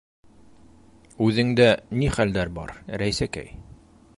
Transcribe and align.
-Үҙеңдә 1.27 1.67
ни 1.99 2.09
хәлдәр 2.17 2.53
бар, 2.57 2.73
Рәйсәкәй? 3.03 3.53